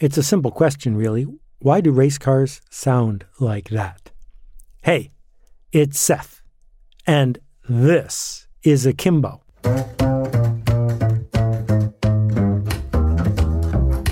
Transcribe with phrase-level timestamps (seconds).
[0.00, 1.26] It's a simple question, really.
[1.58, 4.10] Why do race cars sound like that?
[4.80, 5.10] Hey,
[5.72, 6.40] it's Seth,
[7.06, 7.38] and
[7.68, 9.42] this is Akimbo.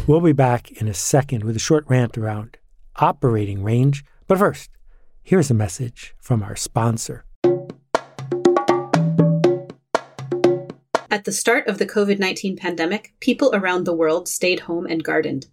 [0.06, 2.58] We'll be back in a second with a short rant around
[2.96, 4.04] operating range.
[4.26, 4.68] But first,
[5.22, 7.24] here's a message from our sponsor.
[11.10, 15.02] At the start of the COVID 19 pandemic, people around the world stayed home and
[15.02, 15.46] gardened.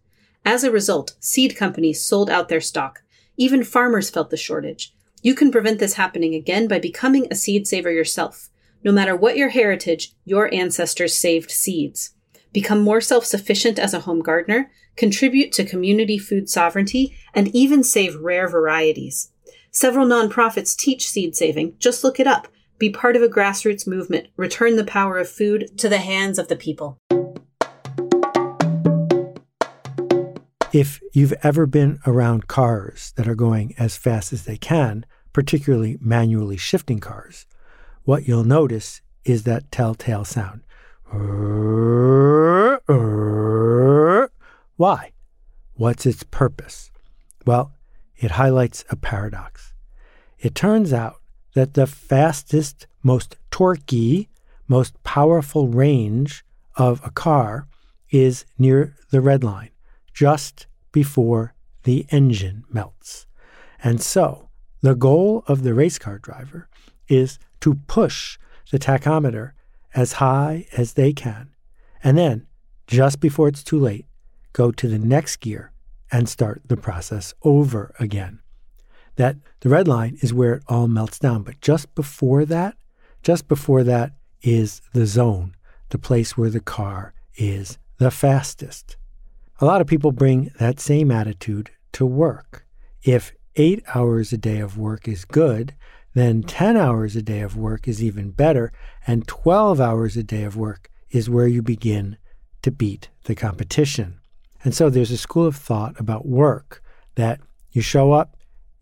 [0.46, 3.02] As a result, seed companies sold out their stock.
[3.36, 4.94] Even farmers felt the shortage.
[5.22, 8.50] You can prevent this happening again by becoming a seed saver yourself.
[8.84, 12.12] No matter what your heritage, your ancestors saved seeds
[12.56, 17.84] become more self sufficient as a home gardener, contribute to community food sovereignty, and even
[17.84, 19.30] save rare varieties.
[19.72, 21.76] Several nonprofits teach seed saving.
[21.80, 22.48] Just look it up.
[22.80, 24.28] Be part of a grassroots movement.
[24.38, 26.98] Return the power of food to the hands of the people.
[30.76, 35.98] If you've ever been around cars that are going as fast as they can, particularly
[36.02, 37.46] manually shifting cars,
[38.04, 40.64] what you'll notice is that telltale sound.
[44.76, 45.14] Why?
[45.76, 46.92] What's its purpose?
[47.46, 47.72] Well,
[48.18, 49.72] it highlights a paradox.
[50.40, 51.22] It turns out
[51.54, 54.28] that the fastest, most torquey,
[54.68, 56.44] most powerful range
[56.76, 57.66] of a car
[58.12, 59.70] is near the red line,
[60.16, 63.28] just before the engine melts.
[63.84, 64.50] And so,
[64.82, 66.70] the goal of the race car driver
[67.08, 68.40] is to push
[68.72, 69.52] the tachometer
[69.94, 71.50] as high as they can,
[72.04, 72.48] and then,
[72.88, 74.06] just before it's too late,
[74.54, 75.72] go to the next gear
[76.12, 78.40] and start the process over again.
[79.18, 82.78] That the red line is where it all melts down, but just before that,
[83.22, 85.56] just before that is the zone,
[85.90, 88.98] the place where the car is the fastest.
[89.62, 92.68] A lot of people bring that same attitude to work.
[93.04, 95.74] If eight hours a day of work is good,
[96.14, 98.74] then 10 hours a day of work is even better,
[99.08, 102.18] and 12 hours a day of work is where you begin
[102.64, 104.20] to beat the competition.
[104.62, 106.84] And so there's a school of thought about work
[107.16, 107.40] that
[107.72, 108.36] you show up,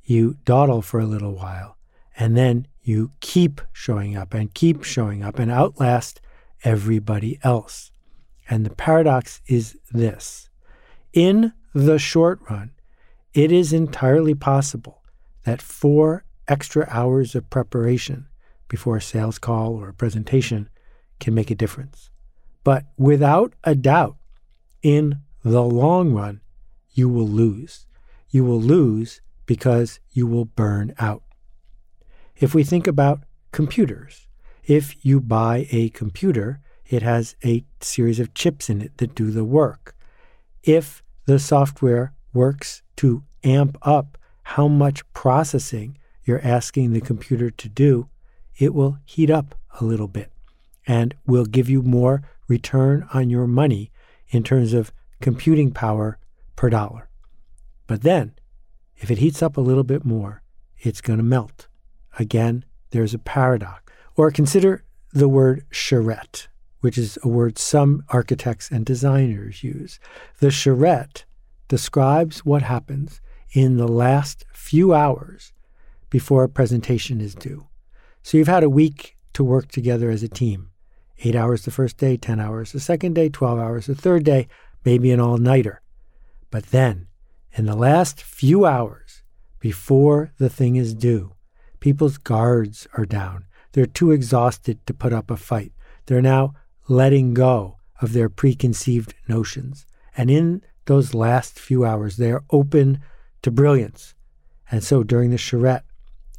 [0.03, 1.77] you dawdle for a little while,
[2.17, 6.19] and then you keep showing up and keep showing up and outlast
[6.63, 7.91] everybody else.
[8.49, 10.49] And the paradox is this
[11.13, 12.71] in the short run,
[13.33, 15.03] it is entirely possible
[15.45, 18.27] that four extra hours of preparation
[18.67, 20.69] before a sales call or a presentation
[21.19, 22.09] can make a difference.
[22.63, 24.17] But without a doubt,
[24.81, 26.41] in the long run,
[26.91, 27.85] you will lose.
[28.29, 31.23] You will lose because you will burn out.
[32.37, 34.27] If we think about computers,
[34.65, 39.31] if you buy a computer, it has a series of chips in it that do
[39.31, 39.95] the work.
[40.63, 47.69] If the software works to amp up how much processing you're asking the computer to
[47.69, 48.07] do,
[48.57, 50.31] it will heat up a little bit
[50.87, 53.91] and will give you more return on your money
[54.29, 54.91] in terms of
[55.21, 56.17] computing power
[56.55, 57.09] per dollar.
[57.87, 58.33] But then,
[58.95, 60.43] if it heats up a little bit more,
[60.79, 61.67] it's going to melt.
[62.19, 63.81] Again, there's a paradox.
[64.15, 66.47] Or consider the word charrette,
[66.83, 70.01] which is a word some architects and designers use.
[70.39, 71.23] The charrette
[71.69, 73.21] describes what happens
[73.53, 75.53] in the last few hours
[76.09, 77.67] before a presentation is due.
[78.21, 80.71] So you've had a week to work together as a team.
[81.19, 84.49] Eight hours the first day, 10 hours the second day, 12 hours the third day,
[84.83, 85.81] maybe an all nighter.
[86.51, 87.07] But then,
[87.53, 89.23] in the last few hours
[89.61, 91.33] before the thing is due,
[91.79, 93.45] people's guards are down.
[93.71, 95.71] They're too exhausted to put up a fight.
[96.07, 96.55] They're now
[96.87, 99.85] letting go of their preconceived notions.
[100.17, 103.01] And in those last few hours, they are open
[103.41, 104.13] to brilliance.
[104.69, 105.85] And so during the charrette,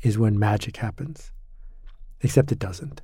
[0.05, 1.33] is when magic happens.
[2.21, 3.01] Except it doesn't.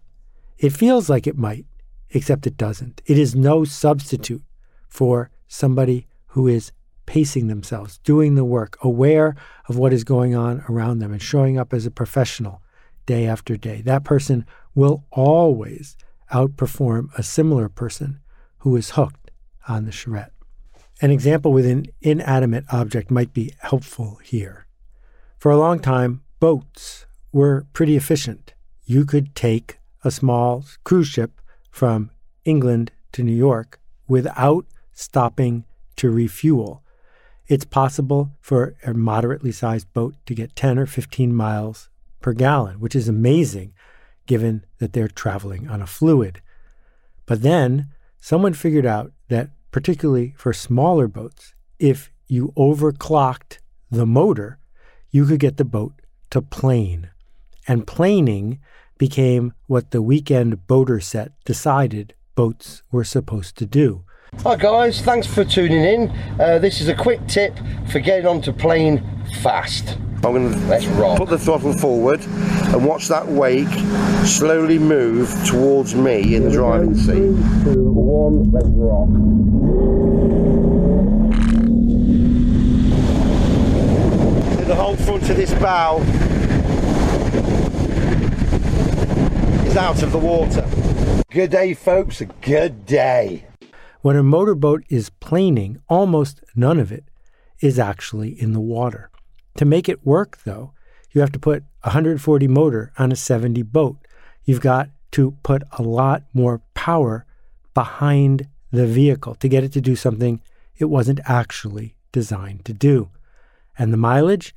[0.59, 1.65] It feels like it might,
[2.11, 3.03] except it doesn't.
[3.07, 4.43] It is no substitute
[4.89, 6.73] for somebody who is
[7.07, 9.35] pacing themselves, doing the work, aware
[9.69, 12.63] of what is going on around them, and showing up as a professional
[13.07, 13.81] day after day.
[13.81, 15.97] That person will always
[16.33, 18.21] outperform a similar person
[18.59, 19.31] who is hooked
[19.69, 20.33] on the charrette.
[21.03, 24.67] An example with an inanimate object might be helpful here.
[25.39, 28.55] For a long time, boats were pretty efficient.
[28.85, 31.41] You could take a small cruise ship
[31.71, 32.11] from
[32.45, 35.65] England to New York without stopping
[35.97, 36.83] to refuel.
[37.49, 41.89] It's possible for a moderately sized boat to get 10 or 15 miles
[42.21, 43.73] per gallon, which is amazing
[44.31, 46.41] given that they're traveling on a fluid.
[47.27, 47.89] But then
[48.21, 53.59] someone figured out that, particularly for smaller boats, if you overclocked
[53.91, 54.61] the motor,
[55.11, 55.95] you could get the boat
[56.31, 57.11] to plane.
[57.67, 58.61] And planing
[58.99, 64.05] became what the weekend boater set decided boats were supposed to do.
[64.45, 66.09] Hi guys, thanks for tuning in.
[66.39, 67.59] Uh, this is a quick tip
[67.91, 69.05] for getting onto plane
[69.43, 69.99] fast.
[70.23, 73.73] I'm going to put the throttle forward and watch that wake
[74.27, 77.07] slowly move towards me in the driving seat.
[77.07, 79.09] Three, two, one, let's rock.
[84.67, 86.01] The whole front of this bow
[89.67, 90.69] is out of the water.
[91.31, 92.21] Good day, folks.
[92.21, 93.47] A good day.
[94.03, 97.05] When a motorboat is planing, almost none of it
[97.61, 99.10] is actually in the water.
[99.61, 100.73] To make it work, though,
[101.11, 103.99] you have to put a 140 motor on a 70 boat.
[104.43, 107.27] You've got to put a lot more power
[107.75, 110.41] behind the vehicle to get it to do something
[110.79, 113.11] it wasn't actually designed to do.
[113.79, 114.55] And the mileage?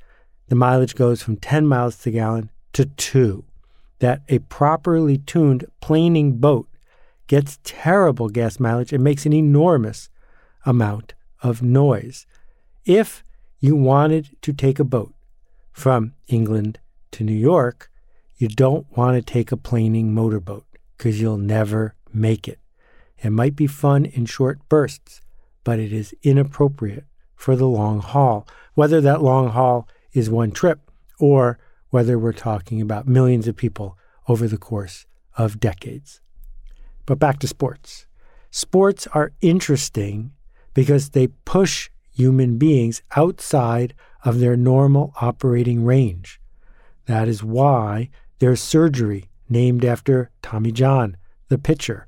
[0.48, 3.44] The mileage goes from 10 miles to the gallon to 2.
[3.98, 6.66] That a properly tuned planing boat
[7.26, 10.08] gets terrible gas mileage and makes an enormous
[10.64, 11.12] amount
[11.42, 12.24] of noise.
[12.86, 13.22] If
[13.64, 15.14] you wanted to take a boat
[15.72, 16.78] from England
[17.10, 17.90] to New York,
[18.36, 20.66] you don't want to take a planing motorboat
[20.98, 22.58] because you'll never make it.
[23.16, 25.22] It might be fun in short bursts,
[25.64, 30.90] but it is inappropriate for the long haul, whether that long haul is one trip
[31.18, 31.58] or
[31.88, 33.96] whether we're talking about millions of people
[34.28, 35.06] over the course
[35.38, 36.20] of decades.
[37.06, 38.04] But back to sports.
[38.50, 40.32] Sports are interesting
[40.74, 43.94] because they push human beings outside
[44.24, 46.40] of their normal operating range.
[47.06, 51.16] That is why there's surgery named after Tommy John,
[51.48, 52.06] the pitcher.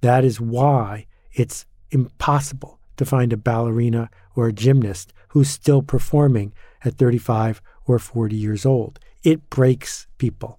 [0.00, 6.52] That is why it's impossible to find a ballerina or a gymnast who's still performing
[6.84, 8.98] at 35 or 40 years old.
[9.22, 10.58] It breaks people.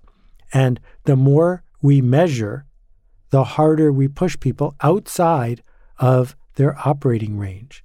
[0.53, 2.65] And the more we measure,
[3.29, 5.63] the harder we push people outside
[5.97, 7.83] of their operating range.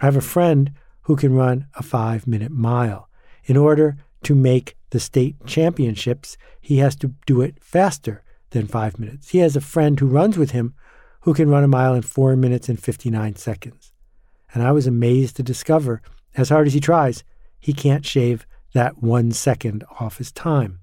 [0.00, 0.72] I have a friend
[1.02, 3.08] who can run a five minute mile.
[3.44, 8.98] In order to make the state championships, he has to do it faster than five
[8.98, 9.30] minutes.
[9.30, 10.74] He has a friend who runs with him
[11.22, 13.92] who can run a mile in four minutes and 59 seconds.
[14.54, 16.00] And I was amazed to discover,
[16.36, 17.24] as hard as he tries,
[17.58, 20.80] he can't shave that one second off his time.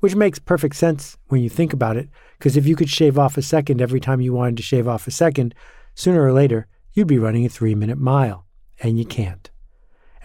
[0.00, 2.08] Which makes perfect sense when you think about it,
[2.38, 5.06] because if you could shave off a second every time you wanted to shave off
[5.06, 5.54] a second,
[5.94, 8.43] sooner or later, you'd be running a three minute mile,
[8.84, 9.50] and you can't.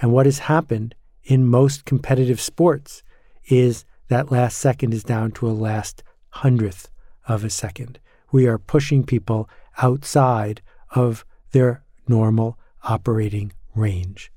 [0.02, 3.04] And what has happened in most competitive sports
[3.48, 6.92] is that last second is down to a last hundredth
[7.28, 8.00] of a second.
[8.34, 9.50] We are pushing people
[9.82, 10.62] outside
[10.92, 14.30] of their normal operating range.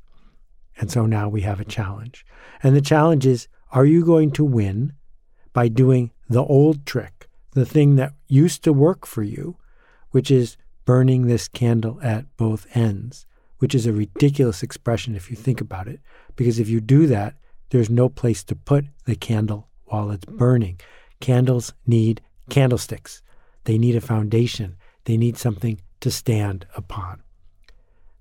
[0.78, 2.24] And so now we have a challenge.
[2.62, 4.92] And the challenge is are you going to win
[5.52, 9.56] by doing the old trick, the thing that used to work for you,
[10.10, 13.26] which is burning this candle at both ends,
[13.62, 16.00] which is a ridiculous expression if you think about it,
[16.34, 17.36] because if you do that,
[17.70, 20.80] there's no place to put the candle while it's burning.
[21.20, 22.20] Candles need
[22.50, 23.22] candlesticks,
[23.62, 27.22] they need a foundation, they need something to stand upon.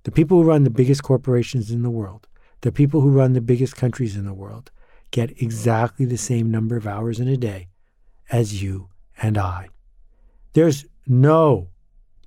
[0.04, 2.27] The people who run the biggest corporations in the world,
[2.62, 4.70] the people who run the biggest countries in the world,
[5.10, 7.68] get exactly the same number of hours in a day
[8.30, 8.89] as you
[9.20, 9.70] and I.
[10.54, 11.70] There's no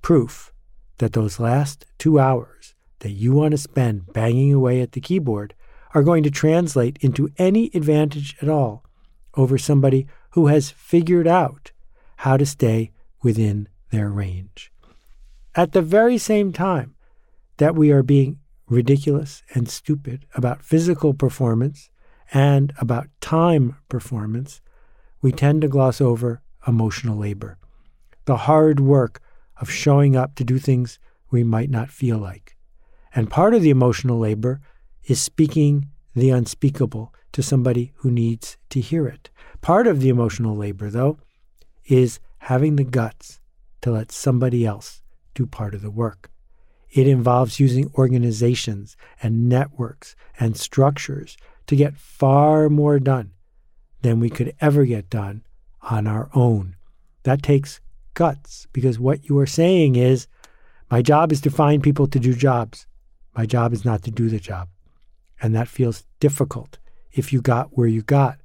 [0.03, 0.53] proof
[0.99, 2.74] that those last two hours
[3.05, 5.53] that you want to spend banging away at the keyboard
[5.93, 8.83] are going to translate into any advantage at all
[9.35, 11.71] over somebody who has figured out
[12.17, 12.91] how to stay
[13.23, 14.73] within their range.
[15.55, 16.95] At the very same time
[17.59, 18.39] that we are being
[18.71, 21.91] ridiculous and stupid about physical performance
[22.33, 24.63] and about time performance,
[25.21, 27.59] we tend to gloss over emotional labor,
[28.25, 29.21] the hard work
[29.61, 30.99] of showing up to do things
[31.31, 32.57] we might not feel like.
[33.15, 34.61] And part of the emotional labor
[35.05, 39.31] is speaking the unspeakable to somebody who needs to hear it.
[39.61, 41.19] Part of the emotional labor, though,
[41.87, 43.41] is having the guts
[43.83, 45.03] to let somebody else
[45.35, 46.31] do part of the work.
[46.91, 53.33] It involves using organizations and networks and structures to get far more done
[54.03, 55.43] than we could ever get done
[55.83, 56.77] on our own.
[57.25, 57.81] That takes
[58.15, 60.29] guts because what you are saying is
[60.91, 62.87] my job is to find people to do jobs.
[63.35, 64.69] My job is not to do the job.
[65.41, 66.79] And that feels difficult
[67.13, 68.39] if you got where you got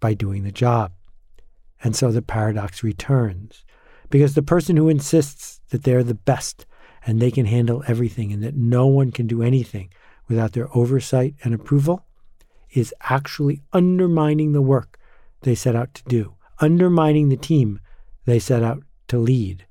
[0.00, 0.92] by doing the job.
[1.82, 3.64] And so the paradox returns
[4.10, 6.66] because the person who insists that they're the best
[7.06, 9.90] and they can handle everything and that no one can do anything
[10.28, 12.04] without their oversight and approval
[12.70, 14.98] is actually undermining the work
[15.42, 17.80] they set out to do, undermining the team
[18.24, 19.66] they set out to lead.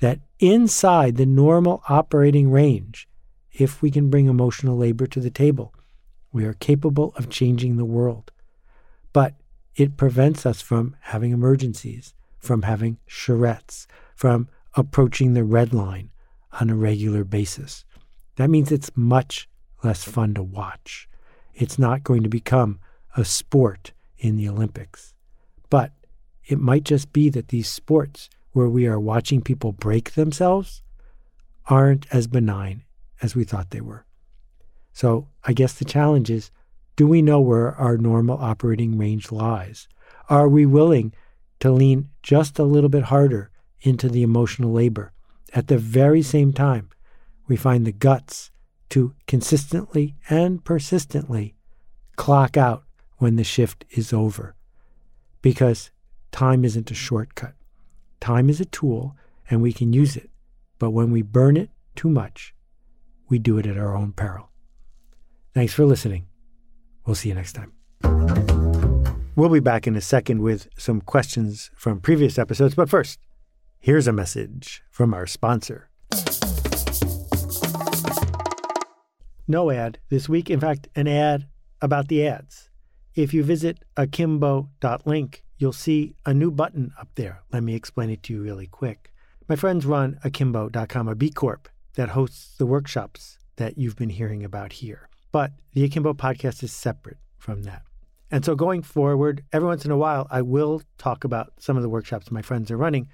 [0.00, 3.08] That inside the normal operating range,
[3.58, 5.74] if we can bring emotional labor to the table,
[6.30, 8.30] we are capable of changing the world.
[9.12, 9.34] But
[9.74, 16.10] it prevents us from having emergencies, from having charrettes, from approaching the red line
[16.60, 17.84] on a regular basis.
[18.36, 19.48] That means it's much
[19.82, 21.08] less fun to watch.
[21.54, 22.78] It's not going to become
[23.16, 25.14] a sport in the Olympics.
[25.70, 25.92] But
[26.44, 30.82] it might just be that these sports where we are watching people break themselves
[31.66, 32.84] aren't as benign
[33.26, 34.06] as we thought they were.
[34.92, 36.50] So I guess the challenge is
[36.96, 39.86] do we know where our normal operating range lies?
[40.30, 41.12] Are we willing
[41.60, 45.12] to lean just a little bit harder into the emotional labor?
[45.52, 46.88] At the very same time,
[47.48, 48.50] we find the guts
[48.90, 51.54] to consistently and persistently
[52.16, 52.84] clock out
[53.18, 54.54] when the shift is over.
[55.42, 55.90] Because
[56.32, 57.54] time isn't a shortcut.
[58.20, 59.16] Time is a tool
[59.50, 60.30] and we can use it.
[60.78, 62.54] But when we burn it too much,
[63.28, 64.50] we do it at our own peril.
[65.54, 66.26] Thanks for listening.
[67.06, 67.72] We'll see you next time.
[69.36, 73.18] We'll be back in a second with some questions from previous episodes, but first,
[73.78, 75.90] here's a message from our sponsor.
[79.48, 80.50] No ad this week.
[80.50, 81.46] In fact, an ad
[81.80, 82.70] about the ads.
[83.14, 87.42] If you visit akimbo.link, you'll see a new button up there.
[87.52, 89.12] Let me explain it to you really quick.
[89.48, 94.44] My friends run akimbo.com, a B Corp that hosts the workshops that you've been hearing
[94.44, 95.08] about here.
[95.32, 97.82] But the Akimbo podcast is separate from that.
[98.30, 101.82] And so going forward, every once in a while, I will talk about some of
[101.82, 103.08] the workshops my friends are running.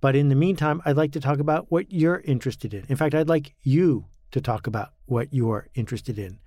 [0.00, 2.84] But in the meantime, I'd like to talk about what you're interested in.
[2.88, 6.38] In fact, I'd like you to talk about what you're interested in.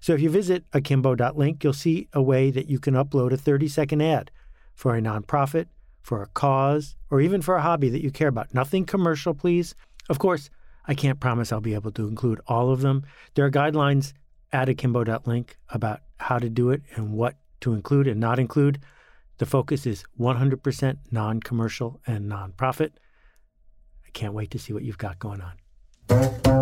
[0.00, 3.68] So if you visit akimbo.link, you'll see a way that you can upload a 30
[3.68, 4.30] second ad
[4.74, 5.66] for a nonprofit,
[6.00, 8.54] for a cause, or even for a hobby that you care about.
[8.54, 9.74] Nothing commercial, please.
[10.08, 10.50] Of course,
[10.86, 13.04] I can't promise I'll be able to include all of them.
[13.34, 14.12] There are guidelines
[14.52, 18.80] at akimbo.link about how to do it and what to include and not include.
[19.38, 22.90] The focus is 100% non commercial and nonprofit.
[24.06, 26.61] I can't wait to see what you've got going on.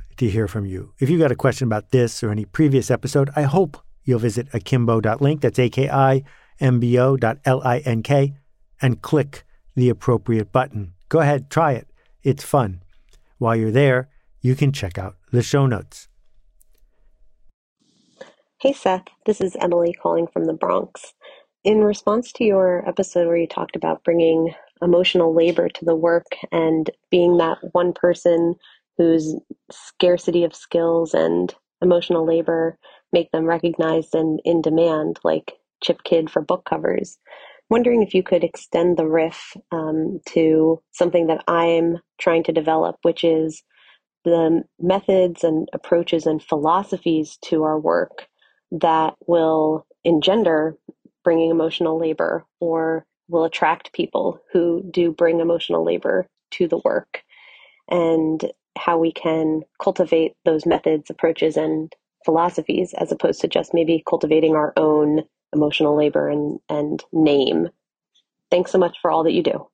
[0.21, 0.93] to hear from you.
[0.99, 4.47] If you've got a question about this or any previous episode, I hope you'll visit
[4.53, 8.35] akimbo.link, that's A-K-I-M-B-O dot L-I-N-K,
[8.83, 9.43] and click
[9.75, 10.93] the appropriate button.
[11.09, 11.87] Go ahead, try it.
[12.21, 12.83] It's fun.
[13.39, 14.09] While you're there,
[14.41, 16.07] you can check out the show notes.
[18.59, 21.15] Hey Seth, this is Emily calling from the Bronx.
[21.63, 26.27] In response to your episode where you talked about bringing emotional labor to the work
[26.51, 28.55] and being that one person
[28.97, 29.35] whose
[29.71, 32.77] scarcity of skills and emotional labor
[33.13, 37.17] make them recognized and in demand, like Chip Kidd for book covers.
[37.69, 42.97] Wondering if you could extend the riff um, to something that I'm trying to develop,
[43.03, 43.63] which is
[44.23, 48.27] the methods and approaches and philosophies to our work
[48.71, 50.77] that will engender
[51.23, 57.23] bringing emotional labor or will attract people who do bring emotional labor to the work.
[57.89, 58.43] And
[58.77, 61.93] how we can cultivate those methods, approaches, and
[62.25, 65.23] philosophies as opposed to just maybe cultivating our own
[65.53, 67.69] emotional labor and, and name.
[68.49, 69.67] Thanks so much for all that you do.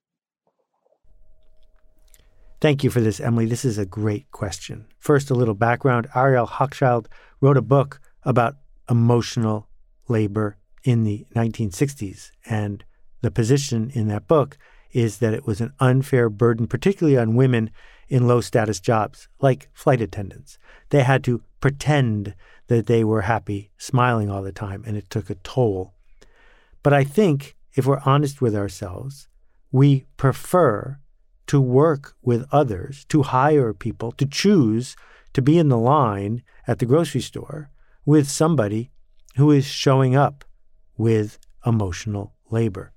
[2.59, 3.45] Thank you for this, Emily.
[3.45, 4.87] This is a great question.
[4.97, 6.07] First, a little background.
[6.15, 7.05] Arlie Hochschild
[7.39, 8.55] wrote a book about
[8.89, 9.67] emotional
[10.07, 12.31] labor in the 1960s.
[12.49, 12.83] And
[13.21, 14.57] the position in that book
[14.97, 17.69] is that it was an unfair burden, particularly on women
[18.09, 20.57] in low status jobs, like flight attendants.
[20.89, 22.33] They had to pretend
[22.65, 25.93] that they were happy, smiling all the time, and it took a toll.
[26.81, 29.27] But I think if we're honest with ourselves,
[29.71, 30.97] we prefer
[31.45, 34.95] to work with others, to hire people, to choose
[35.33, 37.69] to be in the line at the grocery store
[38.03, 38.89] with somebody
[39.35, 40.43] who is showing up
[40.97, 42.93] with emotional labor.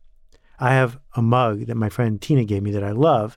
[0.61, 3.37] I have a mug that my friend Tina gave me that I love,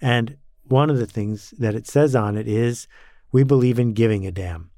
[0.00, 2.88] and one of the things that it says on it is
[3.30, 4.70] we believe in giving a damn.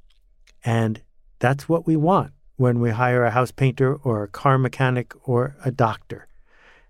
[0.64, 1.00] And
[1.38, 2.32] that's what we want.
[2.56, 6.28] when we hire a house painter or a car mechanic or a doctor.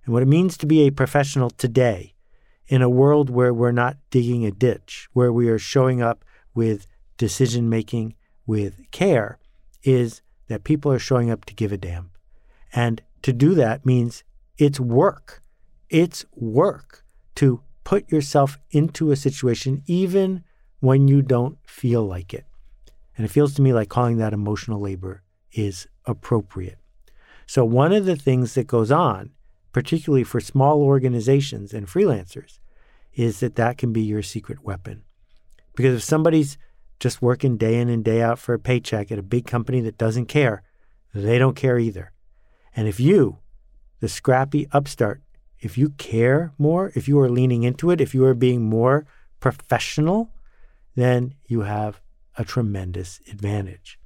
[0.04, 2.14] And what it means to be a professional today
[2.66, 6.87] in a world where we're not digging a ditch, where we are showing up with
[7.16, 8.14] decision making,
[8.46, 9.38] with care,
[9.82, 12.11] is that people are showing up to give a damn.
[12.73, 14.25] And to do that means
[14.58, 15.42] it's work.
[15.88, 17.04] It's work
[17.37, 20.44] to put yourself into a situation even
[20.80, 22.44] when you don't feel like it.
[23.16, 26.78] And it feels to me like calling that emotional labor is appropriate.
[27.46, 29.30] So, one of the things that goes on,
[29.73, 32.58] particularly for small organizations and freelancers,
[33.12, 35.02] is that that can be your secret weapon.
[35.76, 36.58] Because if somebody's
[36.99, 39.99] just working day in and day out for a paycheck at a big company that
[39.99, 40.62] doesn't care,
[41.12, 42.12] they don't care either.
[42.75, 43.38] And if you,
[44.04, 45.23] the scrappy upstart,
[45.61, 49.06] if you care more, if you are leaning into it, if you are being more
[49.40, 50.30] professional,
[50.94, 52.02] then you have
[52.37, 53.99] a tremendous advantage.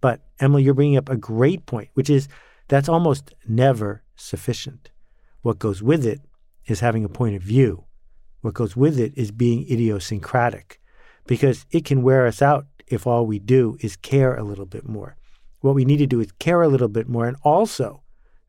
[0.00, 2.26] But Emily, you're bringing up a great point, which is
[2.66, 4.90] that's almost never sufficient.
[5.42, 6.20] What goes with it
[6.66, 7.84] is having a point of view.
[8.40, 10.80] What goes with it is being idiosyncratic
[11.28, 14.88] because it can wear us out if all we do is care a little bit
[14.88, 15.16] more.
[15.60, 18.02] What we need to do is care a little bit more and also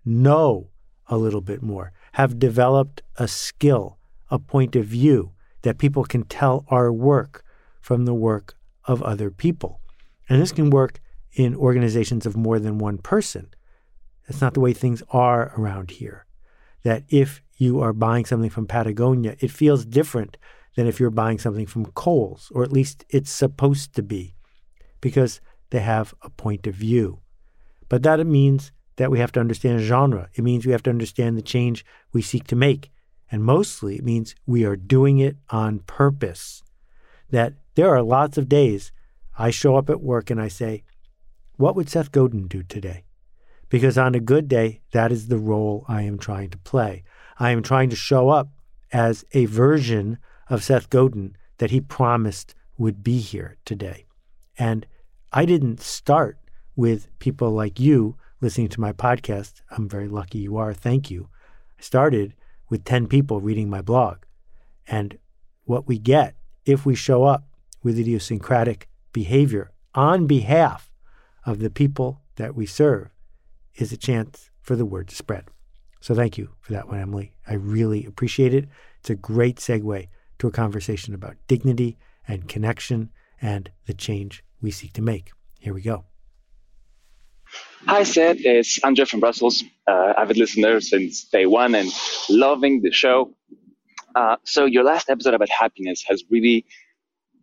[0.03, 0.71] know
[1.07, 3.97] a little bit more, have developed a skill,
[4.29, 5.31] a point of view
[5.62, 7.43] that people can tell our work
[7.81, 9.81] from the work of other people.
[10.29, 11.00] And this can work
[11.33, 13.50] in organizations of more than one person.
[14.27, 16.25] That's not the way things are around here.
[16.83, 20.38] That if you are buying something from Patagonia, it feels different
[20.75, 24.35] than if you're buying something from Kohl's, or at least it's supposed to be,
[25.00, 27.19] because they have a point of view.
[27.88, 30.29] But that means that we have to understand genre.
[30.33, 32.91] It means we have to understand the change we seek to make.
[33.31, 36.63] And mostly, it means we are doing it on purpose.
[37.29, 38.91] That there are lots of days
[39.37, 40.83] I show up at work and I say,
[41.57, 43.03] What would Seth Godin do today?
[43.70, 47.03] Because on a good day, that is the role I am trying to play.
[47.37, 48.50] I am trying to show up
[48.93, 54.05] as a version of Seth Godin that he promised would be here today.
[54.57, 54.85] And
[55.33, 56.37] I didn't start
[56.75, 58.15] with people like you
[58.46, 59.64] listening to my podcast.
[59.72, 60.72] I'm very lucky you are.
[60.72, 61.29] Thank you.
[61.79, 62.36] I started
[62.70, 64.18] with 10 people reading my blog.
[64.88, 65.18] And
[65.64, 67.48] what we get if we show up
[67.81, 70.92] with idiosyncratic behavior on behalf
[71.44, 73.10] of the people that we serve
[73.77, 75.46] is a chance for the word to spread.
[76.00, 77.34] So thank you for that one, Emily.
[77.48, 78.70] I really appreciate it.
[79.00, 83.10] It's a great segue to a conversation about dignity and connection
[83.42, 85.31] and the change we seek to make.
[85.58, 86.05] Here we go.
[87.96, 88.40] Hi, Seth.
[88.42, 89.64] It's Andre from Brussels.
[89.88, 91.90] Uh, avid listener since day one and
[92.29, 93.34] loving the show.
[94.14, 96.66] Uh, so, your last episode about happiness has really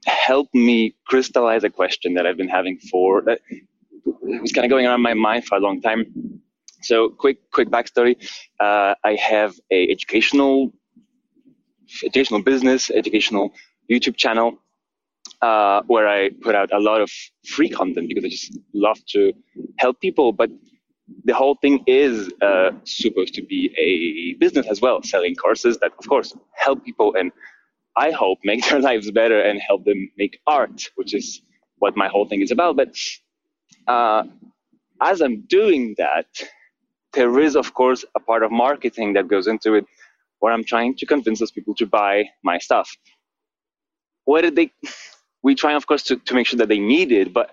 [0.04, 3.40] helped me crystallize a question that I've been having for that
[4.04, 6.42] was kind of going around my mind for a long time.
[6.82, 8.16] So, quick, quick backstory:
[8.60, 10.70] uh, I have a educational
[12.04, 13.54] educational business, educational
[13.90, 14.58] YouTube channel,
[15.42, 17.10] uh, where I put out a lot of
[17.46, 19.32] free content because I just love to
[19.78, 20.32] help people.
[20.32, 20.50] But
[21.24, 25.92] the whole thing is uh, supposed to be a business as well, selling courses that,
[25.98, 27.32] of course, help people and
[27.96, 31.42] I hope make their lives better and help them make art, which is
[31.78, 32.76] what my whole thing is about.
[32.76, 32.94] But
[33.88, 34.24] uh,
[35.02, 36.26] as I'm doing that,
[37.14, 39.86] there is, of course, a part of marketing that goes into it
[40.40, 42.96] where I'm trying to convince those people to buy my stuff.
[44.24, 44.72] What did they?
[45.42, 47.50] We try, of course, to, to make sure that they need it, but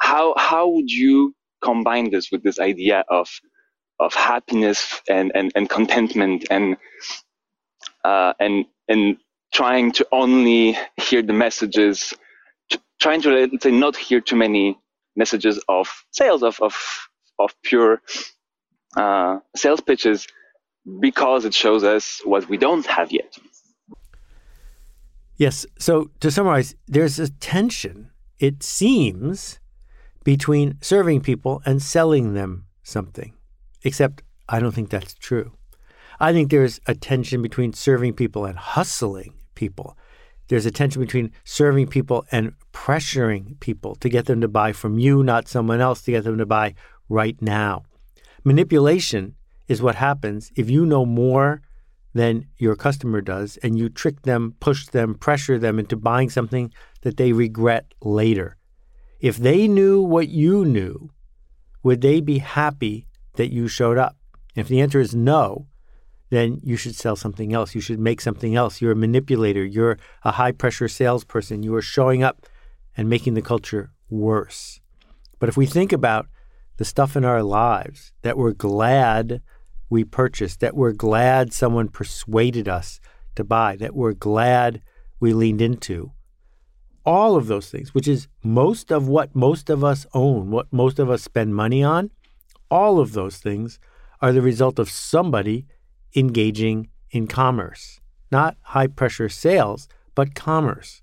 [0.00, 3.28] how how would you combine this with this idea of
[4.00, 6.76] of happiness and and, and contentment and
[8.04, 9.18] uh, and and
[9.54, 12.14] trying to only hear the messages,
[13.00, 14.78] trying to let's say not hear too many
[15.16, 16.74] messages of sales of of
[17.38, 18.02] of pure
[18.96, 20.26] uh, sales pitches
[21.00, 23.38] because it shows us what we don't have yet.
[25.40, 25.64] Yes.
[25.78, 29.58] So to summarize, there's a tension, it seems,
[30.22, 33.32] between serving people and selling them something.
[33.82, 35.52] Except I don't think that's true.
[36.20, 39.96] I think there's a tension between serving people and hustling people.
[40.48, 44.98] There's a tension between serving people and pressuring people to get them to buy from
[44.98, 46.74] you, not someone else, to get them to buy
[47.08, 47.84] right now.
[48.44, 49.36] Manipulation
[49.68, 51.62] is what happens if you know more
[52.12, 56.72] than your customer does and you trick them, push them, pressure them into buying something
[57.02, 58.56] that they regret later.
[59.20, 61.10] If they knew what you knew,
[61.82, 64.16] would they be happy that you showed up?
[64.54, 65.68] If the answer is no,
[66.30, 67.74] then you should sell something else.
[67.74, 68.80] You should make something else.
[68.80, 69.64] You're a manipulator.
[69.64, 71.62] You're a high pressure salesperson.
[71.62, 72.46] You are showing up
[72.96, 74.80] and making the culture worse.
[75.38, 76.26] But if we think about
[76.76, 79.42] the stuff in our lives that we're glad
[79.90, 83.00] we purchased, that we're glad someone persuaded us
[83.34, 84.80] to buy, that we're glad
[85.18, 86.12] we leaned into,
[87.04, 90.98] all of those things, which is most of what most of us own, what most
[90.98, 92.10] of us spend money on,
[92.70, 93.78] all of those things
[94.20, 95.66] are the result of somebody
[96.14, 98.00] engaging in commerce,
[98.30, 101.02] not high pressure sales, but commerce.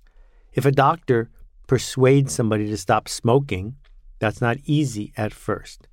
[0.54, 1.30] If a doctor
[1.68, 3.76] persuades somebody to stop smoking,
[4.20, 5.88] that's not easy at first.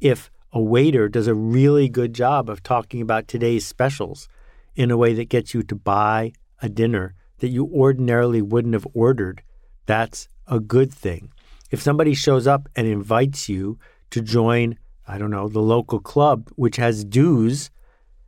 [0.00, 4.28] If a waiter does a really good job of talking about today's specials
[4.74, 8.86] in a way that gets you to buy a dinner that you ordinarily wouldn't have
[8.94, 9.42] ordered,
[9.86, 11.32] that's a good thing.
[11.70, 13.78] If somebody shows up and invites you
[14.10, 17.70] to join, I don't know, the local club, which has dues,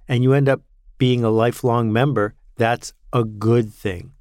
[0.09, 0.63] and you end up
[0.99, 4.13] being a lifelong member, that's a good thing.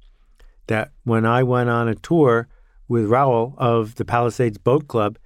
[0.66, 2.48] That when I went on a tour
[2.86, 5.18] with Raul of the Palisades Boat Club,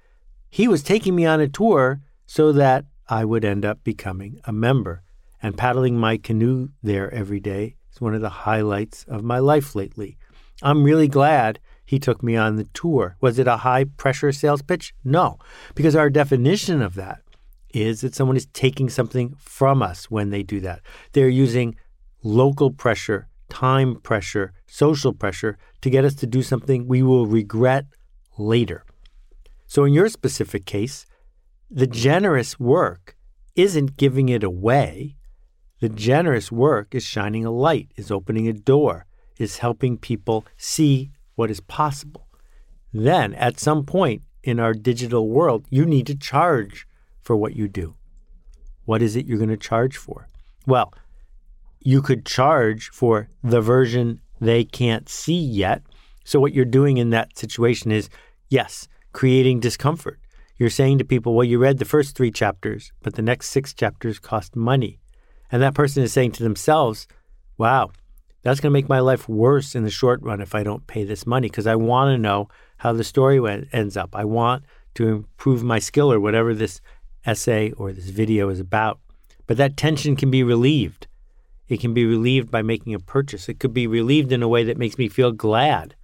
[0.49, 4.53] he was taking me on a tour so that I would end up becoming a
[4.53, 5.01] member.
[5.41, 9.73] And paddling my canoe there every day is one of the highlights of my life
[9.73, 10.15] lately.
[10.61, 13.17] I'm really glad he took me on the tour.
[13.19, 14.93] Was it a high pressure sales pitch?
[15.03, 15.39] No,
[15.73, 17.23] because our definition of that
[17.73, 20.81] is that someone is taking something from us when they do that.
[21.13, 21.77] They're using
[22.21, 27.85] local pressure, time pressure, social pressure to get us to do something we will regret
[28.37, 28.85] later.
[29.65, 31.07] So, in your specific case,
[31.69, 33.15] the generous work
[33.55, 35.15] isn't giving it away.
[35.79, 39.05] The generous work is shining a light, is opening a door,
[39.37, 42.27] is helping people see what is possible.
[42.91, 46.87] Then, at some point in our digital world, you need to charge
[47.21, 47.95] for what you do.
[48.85, 50.27] What is it you're going to charge for?
[50.65, 50.91] Well,
[51.79, 55.83] you could charge for the version they can't see yet.
[56.23, 58.09] So, what you're doing in that situation is
[58.49, 60.19] yes, creating discomfort.
[60.59, 63.73] You're saying to people, well, you read the first three chapters, but the next six
[63.73, 64.99] chapters cost money.
[65.49, 67.07] And that person is saying to themselves,
[67.57, 67.91] wow,
[68.41, 71.05] that's going to make my life worse in the short run if I don't pay
[71.05, 73.39] this money because I want to know how the story
[73.71, 74.13] ends up.
[74.13, 76.81] I want to improve my skill or whatever this
[77.25, 78.99] essay or this video is about.
[79.47, 81.07] But that tension can be relieved.
[81.69, 83.47] It can be relieved by making a purchase.
[83.47, 85.95] It could be relieved in a way that makes me feel glad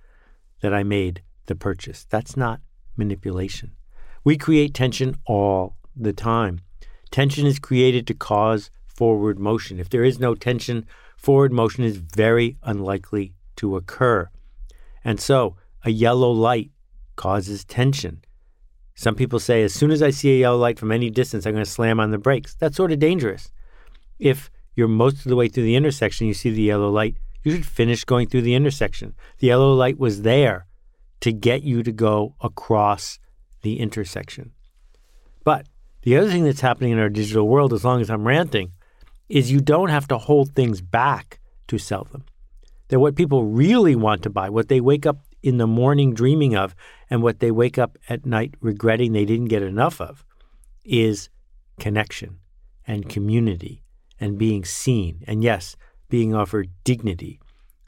[0.62, 2.06] that I made the purchase.
[2.10, 2.62] That's not
[2.96, 3.75] manipulation.
[4.26, 6.62] We create tension all the time.
[7.12, 9.80] Tension is created to cause forward motion.
[9.80, 14.30] If there is no tension, forward motion is very unlikely to occur.
[15.04, 16.72] And so, a yellow light
[17.16, 18.24] causes tension.
[18.96, 21.54] Some people say, as soon as I see a yellow light from any distance, I'm
[21.54, 22.56] going to slam on the brakes.
[22.56, 23.52] That's sort of dangerous.
[24.18, 27.52] If you're most of the way through the intersection, you see the yellow light, you
[27.52, 29.14] should finish going through the intersection.
[29.38, 30.66] The yellow light was there
[31.22, 33.20] to get you to go across
[33.66, 34.52] the intersection.
[35.44, 35.66] But
[36.04, 38.72] the other thing that's happening in our digital world, as long as I'm ranting,
[39.28, 42.26] is you don't have to hold things back to sell them.
[42.90, 46.56] That what people really want to buy, what they wake up in the morning dreaming
[46.56, 46.76] of,
[47.10, 50.24] and what they wake up at night regretting they didn't get enough of,
[50.84, 51.30] is
[51.80, 52.38] connection
[52.86, 53.82] and community
[54.20, 55.24] and being seen.
[55.26, 55.76] And yes,
[56.08, 57.40] being offered dignity.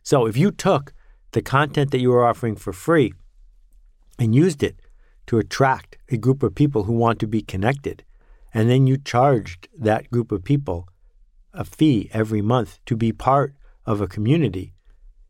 [0.01, 0.91] So if you took
[1.33, 3.13] the content that you were offering for free
[4.17, 4.79] and used it
[5.27, 8.03] to attract a group of people who want to be connected,
[8.53, 10.87] and then you charged that group of people
[11.53, 14.73] a fee every month to be part of a community,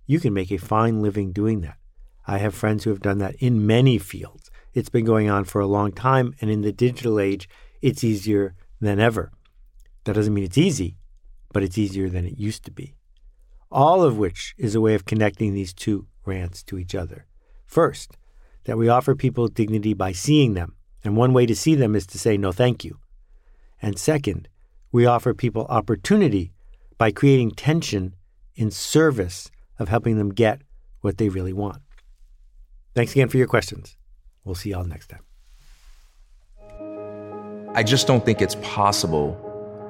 [0.05, 1.77] you can make a fine living doing that.
[2.25, 4.51] I have friends who have done that in many fields.
[4.73, 7.49] It's been going on for a long time, and in the digital age,
[7.81, 9.31] it's easier than ever.
[10.03, 10.97] That doesn't mean it's easy,
[11.53, 12.95] but it's easier than it used to be.
[13.71, 17.25] All of which is a way of connecting these two rants to each other.
[17.65, 18.17] First,
[18.67, 22.05] that we offer people dignity by seeing them, and one way to see them is
[22.05, 22.99] to say no thank you.
[23.81, 24.49] And second,
[24.91, 26.51] we offer people opportunity
[26.97, 28.13] by creating tension
[28.55, 29.49] in service
[29.79, 30.61] of helping them get
[30.99, 31.81] what they really want.
[32.93, 33.95] Thanks again for your questions.
[34.43, 35.23] We'll see y'all next time.
[37.73, 39.39] I just don't think it's possible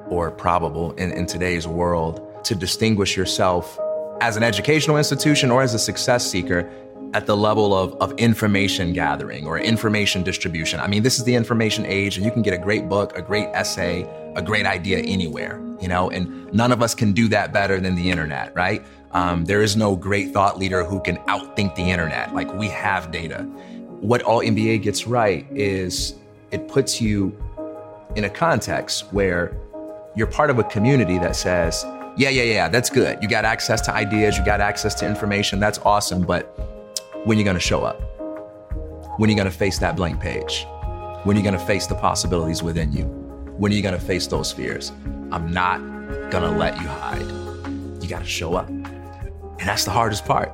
[0.08, 3.76] or probable in, in today's world to distinguish yourself
[4.20, 6.70] as an educational institution or as a success seeker
[7.14, 10.78] at the level of, of information gathering or information distribution.
[10.78, 13.22] I mean, this is the information age, and you can get a great book, a
[13.22, 14.06] great essay,
[14.36, 17.94] a great idea anywhere, you know, and none of us can do that better than
[17.94, 18.84] the internet, right?
[19.12, 22.34] Um, there is no great thought leader who can outthink the internet.
[22.34, 23.42] Like, we have data.
[24.00, 26.14] What Alt MBA gets right is
[26.50, 27.36] it puts you
[28.16, 29.56] in a context where
[30.14, 31.84] you're part of a community that says,
[32.18, 33.18] yeah, yeah, yeah, that's good.
[33.22, 36.77] You got access to ideas, you got access to information, that's awesome, but
[37.24, 38.00] when you're going to show up?
[39.18, 40.66] When you're going to face that blank page?
[41.24, 43.04] When you're going to face the possibilities within you?
[43.56, 44.92] When you're going to face those fears?
[45.32, 45.78] I'm not
[46.30, 48.02] going to let you hide.
[48.02, 48.68] You got to show up.
[48.68, 50.52] And that's the hardest part.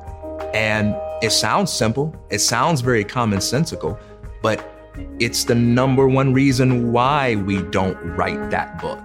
[0.55, 3.99] And it sounds simple, it sounds very commonsensical,
[4.43, 4.65] but
[5.19, 9.03] it's the number one reason why we don't write that book.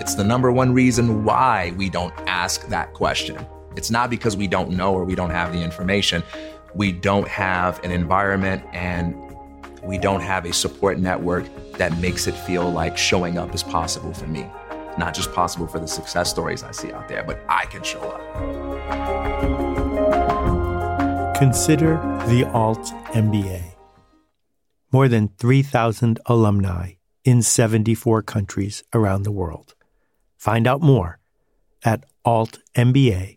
[0.00, 3.44] It's the number one reason why we don't ask that question.
[3.76, 6.22] It's not because we don't know or we don't have the information.
[6.74, 9.14] We don't have an environment and
[9.82, 11.44] we don't have a support network
[11.78, 14.46] that makes it feel like showing up is possible for me.
[14.98, 18.00] Not just possible for the success stories I see out there, but I can show
[18.00, 18.20] up.
[21.36, 21.96] Consider
[22.28, 23.74] the Alt MBA.
[24.90, 26.92] More than 3,000 alumni
[27.24, 29.74] in 74 countries around the world.
[30.36, 31.18] Find out more
[31.84, 33.36] at altmba.com.